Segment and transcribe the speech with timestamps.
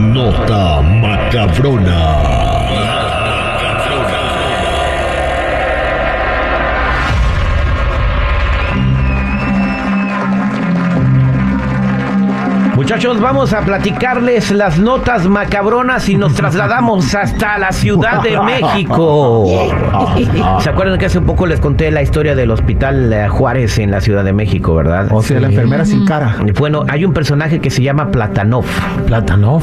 [0.00, 2.39] nota macabrona.
[12.90, 19.46] Muchachos, vamos a platicarles las notas macabronas y nos trasladamos hasta la Ciudad de México.
[20.58, 23.92] ¿Se acuerdan que hace un poco les conté la historia del Hospital eh, Juárez en
[23.92, 25.06] la Ciudad de México, verdad?
[25.12, 26.34] O sea, la enfermera sin cara.
[26.58, 28.64] Bueno, hay un personaje que se llama Platanov.
[29.06, 29.62] Platanov.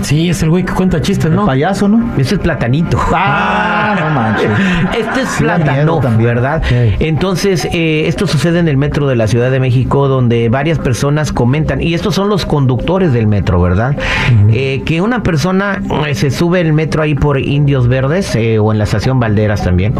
[0.00, 1.44] Sí, es el güey que cuenta chistes, ¿no?
[1.44, 2.14] Payaso, ¿no?
[2.16, 2.98] Ese es Platanito.
[3.12, 4.50] Ah, no manches.
[4.98, 6.36] Este es Sí Platanov, también.
[6.36, 6.62] ¿verdad?
[6.66, 6.94] Sí.
[7.00, 11.32] Entonces, eh, esto sucede en el metro de la Ciudad de México, donde varias personas
[11.32, 13.96] comentan, y estos son los conductores del metro, ¿verdad?
[14.52, 18.70] Eh, que una persona eh, se sube el metro ahí por Indios Verdes, eh, o
[18.70, 19.94] en la estación Valderas también,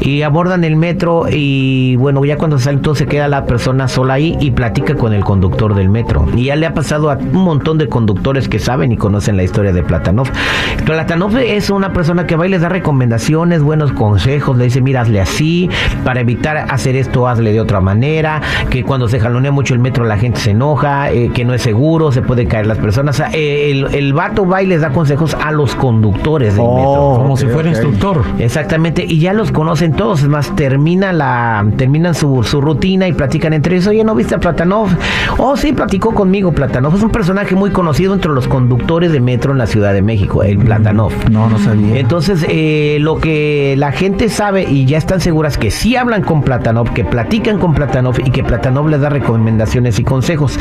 [0.00, 4.14] y abordan el metro, y bueno, ya cuando sale todo se queda la persona sola
[4.14, 6.26] ahí y platica con el conductor del metro.
[6.34, 9.44] Y ya le ha pasado a un montón de conductores que saben y conocen la
[9.44, 10.28] historia de Platanov.
[10.84, 15.02] Platanov es una persona que va y les da recomendaciones, buenos consejos, le dice, mira,
[15.02, 15.70] hazle así,
[16.04, 20.04] para evitar hacer esto, hazle de otra manera, que cuando se jalonea mucho el metro
[20.04, 23.16] la gente se enoja, que no es seguro, se puede caer las personas.
[23.16, 26.64] O sea, eh, el, el vato va y les da consejos a los conductores del
[26.66, 26.74] Oh.
[26.76, 27.22] metro.
[27.22, 28.22] Como si fuera instructor.
[28.38, 33.12] Exactamente, y ya los conocen todos, es más, termina la, terminan su, su rutina y
[33.12, 34.88] platican entre ellos, oye, ¿no viste a Platanov?
[35.38, 39.52] Oh, sí, platicó conmigo Platanov, es un personaje muy conocido entre los conductores de metro
[39.52, 41.12] en la Ciudad de México, el Platanov.
[41.30, 41.98] No, no sabía.
[41.98, 46.42] Entonces, eh, lo que la gente sabe y ya están seguras que sí hablan con
[46.42, 50.58] Platanov, que platican con Platanov y que Platanov les da recomendaciones y consejos.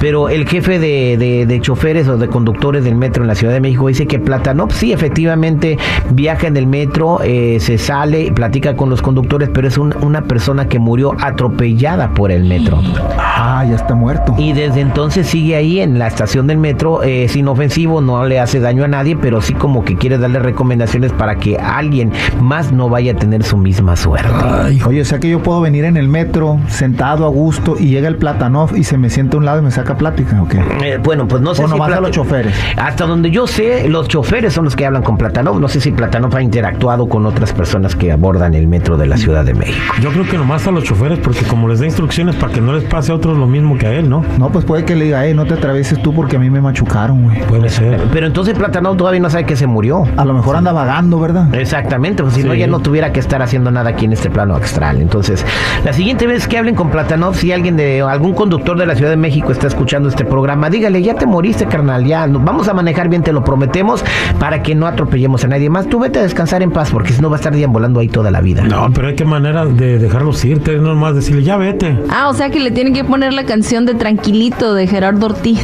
[0.00, 3.52] Pero el jefe de, de- de choferes o de conductores del metro en la Ciudad
[3.52, 5.78] de México dice que Platanov sí efectivamente
[6.10, 10.22] viaja en el metro, eh, se sale, platica con los conductores, pero es un- una
[10.22, 12.80] persona que murió atropellada por el metro.
[13.18, 14.34] Ah, ya está muerto.
[14.38, 18.40] Y desde entonces sigue ahí en la estación del metro, eh, es inofensivo, no le
[18.40, 22.72] hace daño a nadie, pero sí como que quiere darle recomendaciones para que alguien más
[22.72, 24.28] no vaya a tener su misma suerte.
[24.32, 27.86] Ay, Oye, o sea que yo puedo venir en el metro, sentado a gusto, y
[27.88, 30.48] llega el Platanov y se me sienta a un lado y me saca plática, ¿o
[30.48, 30.58] qué?
[30.82, 32.54] Eh, bueno, pues no sé O si nomás a Plata- los choferes.
[32.76, 35.60] Hasta donde yo sé, los choferes son los que hablan con Platanov.
[35.60, 39.16] No sé si Platanov ha interactuado con otras personas que abordan el metro de la
[39.16, 39.94] Ciudad de México.
[40.00, 42.72] yo creo que nomás a los choferes, porque como les da instrucciones para que no
[42.72, 44.24] les pase a otros lo mismo que a él, ¿no?
[44.38, 46.60] No, pues puede que le diga, eh, no te atravieses tú porque a mí me
[46.60, 47.40] machucaron, güey.
[47.44, 48.00] Puede ser.
[48.12, 50.04] Pero entonces Platanov todavía no sabe que se murió.
[50.16, 51.54] A lo mejor anda vagando, ¿verdad?
[51.54, 54.54] Exactamente, pues si no ya no tuviera que estar haciendo nada aquí en este plano
[54.56, 55.00] astral.
[55.00, 55.44] Entonces,
[55.84, 59.10] la siguiente vez que hablen con Platanov, si alguien de algún conductor de la Ciudad
[59.10, 62.74] de México está escuchando este programa, dígale, ya te moriste, carnal, ya no- vamos a
[62.74, 64.04] manejar bien, te lo prometemos,
[64.38, 65.86] para que no atropellemos a nadie más.
[65.88, 68.30] Tú vete a descansar en paz, porque si no va a estar deambulando ahí toda
[68.30, 68.62] la vida.
[68.64, 71.98] No, pero hay que manera de dejarlos irte, no nomás decirle, ya vete.
[72.10, 75.60] Ah, o sea que le tienen que poner la canción de Tranquilito de Gerardo Ortiz.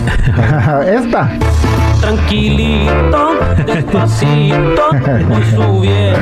[0.87, 1.31] Esta.
[2.01, 3.31] Tranquilito,
[3.67, 4.91] despacito,
[5.29, 6.19] voy subiendo.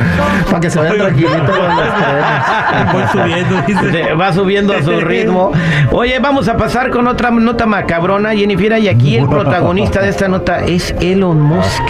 [0.46, 2.92] Para que se vaya tranquilito con los trenes.
[2.92, 4.14] Voy subiendo, dice.
[4.14, 5.52] Va subiendo a su ritmo.
[5.92, 10.28] Oye, vamos a pasar con otra nota macabrona, Jennifer, y aquí el protagonista de esta
[10.28, 11.82] nota es Elon Musk.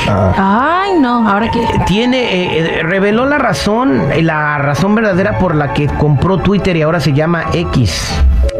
[0.90, 1.60] Ay, no, ahora que.
[1.86, 6.76] tiene eh, eh, reveló la razón eh, la razón verdadera por la que compró Twitter
[6.76, 8.12] y ahora se llama X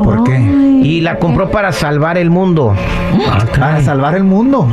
[0.03, 0.39] ¿Por qué?
[0.83, 2.75] y la compró para salvar el mundo
[3.59, 4.67] Para salvar el mundo.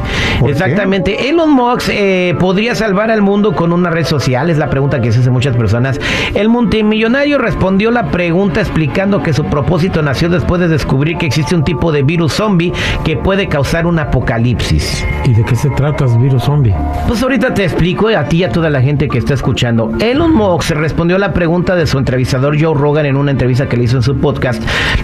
[0.45, 5.01] Exactamente Elon Musk eh, podría salvar al mundo con una red social es la pregunta
[5.01, 5.99] que se hace muchas personas
[6.33, 11.55] el multimillonario respondió la pregunta explicando que su propósito nació después de descubrir que existe
[11.55, 12.71] un tipo de virus zombie
[13.03, 16.73] que puede causar un apocalipsis ¿Y de qué se trata, virus zombie?
[17.07, 19.91] Pues ahorita te explico a ti y a toda la gente que está escuchando.
[19.99, 23.77] Elon Musk respondió a la pregunta de su entrevistador Joe Rogan en una entrevista que
[23.77, 24.61] le hizo en su podcast,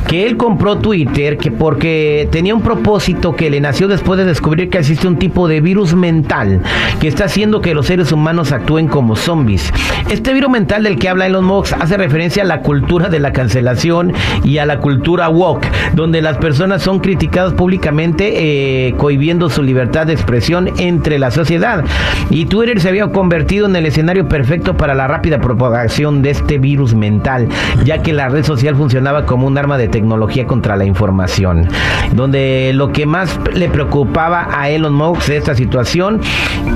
[0.07, 4.69] que él compró Twitter que porque tenía un propósito que le nació después de descubrir
[4.69, 6.61] que existe un tipo de virus mental
[6.99, 9.71] que está haciendo que los seres humanos actúen como zombies.
[10.09, 13.31] Este virus mental del que habla Elon Musk hace referencia a la cultura de la
[13.31, 14.13] cancelación
[14.43, 20.07] y a la cultura woke, donde las personas son criticadas públicamente, eh, cohibiendo su libertad
[20.07, 21.83] de expresión entre la sociedad.
[22.29, 26.57] Y Twitter se había convertido en el escenario perfecto para la rápida propagación de este
[26.57, 27.47] virus mental,
[27.83, 31.67] ya que la red social funcionaba como un arma de tecnología contra la información,
[32.13, 36.21] donde lo que más le preocupaba a Elon Musk de esta situación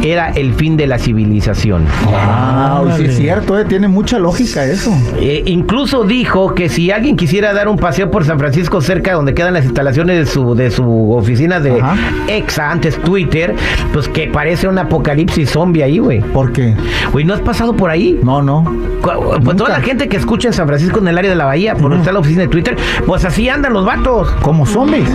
[0.03, 1.85] era el fin de la civilización.
[1.87, 3.05] Sí Órale.
[3.05, 4.91] es cierto, eh, tiene mucha lógica eso.
[5.19, 9.33] Eh, incluso dijo que si alguien quisiera dar un paseo por San Francisco cerca donde
[9.33, 11.95] quedan las instalaciones de su, de su oficina de Ajá.
[12.27, 13.55] exa, antes Twitter,
[13.93, 16.19] pues que parece un apocalipsis zombie ahí, güey.
[16.19, 16.75] ¿Por qué?
[17.11, 18.19] Güey, ¿no has pasado por ahí?
[18.23, 18.63] No, no.
[19.01, 21.73] Pues toda la gente que escucha en San Francisco en el área de la bahía,
[21.73, 24.29] por donde está la oficina de Twitter, pues así andan los vatos.
[24.41, 25.09] Como zombies.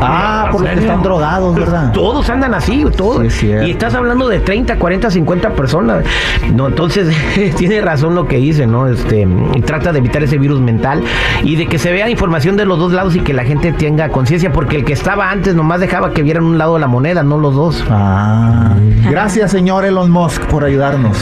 [0.00, 1.92] Ah, por los que están drogados, ¿verdad?
[1.92, 3.20] Todos andan así, todos.
[3.20, 3.66] Sí, es cierto.
[3.66, 6.04] y estás hablando de 30, 40, 50 personas.
[6.52, 7.14] No, entonces
[7.56, 8.86] tiene razón lo que dice, ¿no?
[8.88, 9.26] Este,
[9.64, 11.02] trata de evitar ese virus mental
[11.42, 14.08] y de que se vea información de los dos lados y que la gente tenga
[14.10, 17.22] conciencia, porque el que estaba antes nomás dejaba que vieran un lado de la moneda,
[17.22, 17.84] no los dos.
[17.90, 18.74] Ah,
[19.10, 21.16] gracias, señor Elon Musk, por ayudarnos.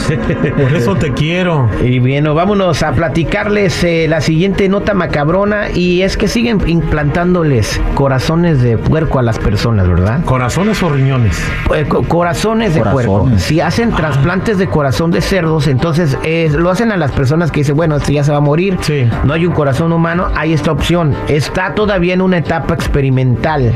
[0.57, 1.69] Por eso te quiero.
[1.83, 7.79] Y bueno, vámonos a platicarles eh, la siguiente nota macabrona y es que siguen implantándoles
[7.95, 10.23] corazones de puerco a las personas, ¿verdad?
[10.25, 11.41] ¿Corazones o riñones?
[11.75, 13.07] Eh, co- corazones de Corazones.
[13.07, 13.39] puerco.
[13.39, 17.61] Si hacen trasplantes de corazón de cerdos, entonces eh, lo hacen a las personas que
[17.61, 19.05] dicen, bueno, este ya se va a morir, Sí.
[19.23, 21.13] no hay un corazón humano, hay esta opción.
[21.27, 23.73] Está todavía en una etapa experimental.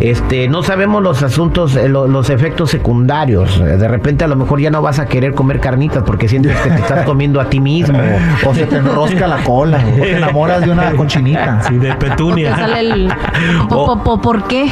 [0.00, 3.58] Este, no sabemos los asuntos, eh, lo- los efectos secundarios.
[3.60, 6.70] De repente a lo mejor ya no vas a querer comer carnitas porque sientes que
[6.70, 7.98] te estás comiendo a ti mismo.
[8.46, 11.60] O se te enrosca la cola, o te enamoras de una conchinita.
[11.68, 12.56] Sí, de Te petunia.
[12.56, 13.12] sale el...
[13.68, 14.68] po- po- po- ¿Por qué?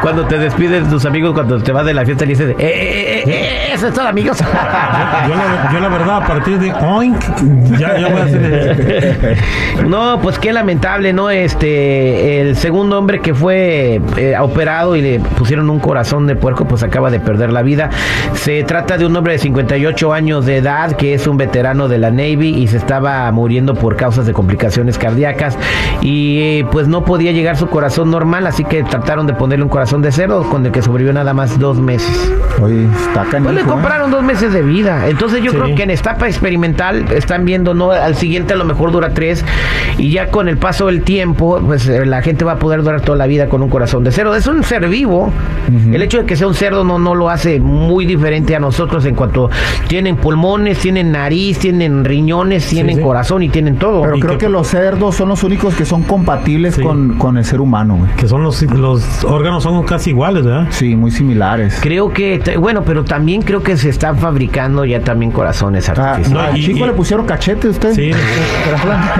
[0.00, 2.54] cuando te despides de tus amigos, cuando te vas de la fiesta, le dices, eh,
[2.58, 4.38] eh, eh, eh, eso es todo, amigos.
[4.38, 7.20] Yo la, yo la verdad, a partir de oink,
[7.78, 9.38] ya, ya voy a hacer.
[9.86, 11.30] No, pues qué lamentable, ¿no?
[11.30, 16.66] Este, el segundo hombre que fue eh, operado y le pusieron un corazón de puerco,
[16.66, 17.90] pues acaba de perder la vida.
[18.34, 21.98] Se trata de un hombre de 58 años de edad que es un veterano de
[21.98, 25.58] la Navy y se estaba muriendo por causas de complicaciones cardíacas
[26.00, 29.70] y eh, pues no podía llegar su corazón normal, así que trataron de ponerle un
[29.70, 32.32] corazón de cerdo con el que sobrevivió nada más dos meses.
[32.60, 33.70] Oye, está canijo, Pues ¿eh?
[33.70, 35.08] compraron dos meses de vida.
[35.08, 35.58] Entonces yo Sí.
[35.58, 37.90] creo que en etapa experimental están viendo, ¿no?
[37.92, 39.44] Al siguiente a lo mejor dura tres.
[39.98, 43.00] Y ya con el paso del tiempo, pues eh, la gente va a poder durar
[43.00, 44.34] toda la vida con un corazón de cerdo.
[44.34, 45.32] Es un ser vivo.
[45.92, 49.04] El hecho de que sea un cerdo no, no lo hace muy diferente a nosotros
[49.04, 49.50] en cuanto
[49.88, 53.02] tienen pulmones, tienen nariz, tienen riñones, tienen sí.
[53.02, 54.02] corazón y tienen todo.
[54.02, 56.82] Pero creo que- que los cerdos son los únicos que son compatibles Sí.
[56.82, 58.10] con, con el ser humano, güey.
[58.16, 60.66] Que son los, los órganos son casi iguales, ¿verdad?
[60.70, 61.78] Sí, muy similares.
[61.82, 66.30] Creo que, bueno, pero también creo que se están fabricando ya también corazones Ah, artificiales.
[66.30, 67.92] No, al y- chico y- le pusieron cachete usted.
[67.94, 68.10] Sí.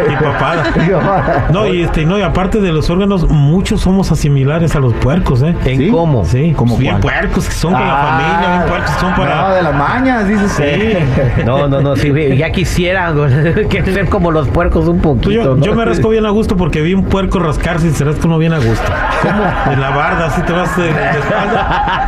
[0.11, 1.47] Y papada.
[1.51, 5.43] No, y este, no, y aparte de los órganos, muchos somos asimilares a los puercos,
[5.43, 5.55] ¿eh?
[5.65, 5.89] ¿En ¿Sí?
[5.91, 6.25] cómo?
[6.25, 7.15] Sí, ¿Cómo bien cuál?
[7.21, 9.55] puercos que son con la Ah, familia, bien puercos que son No, para.
[9.55, 10.53] de las mañas, dices.
[10.53, 11.43] Sí.
[11.45, 15.31] No, no, no, sí, ya quisiera güey, que ser como los puercos un poquito.
[15.31, 15.65] yo, ¿no?
[15.65, 18.39] yo me rasco bien a gusto porque vi un puerco rascarse y se rasca uno
[18.39, 18.93] bien a gusto.
[19.23, 19.45] ¿Cómo?
[19.73, 22.07] En la barda, así te vas de, de espalda.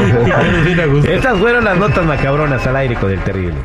[0.00, 1.10] y bien a gusto.
[1.10, 3.62] Estas fueron las notas macabronas al aire con el terrible.